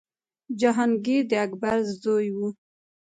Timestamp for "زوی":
2.01-2.27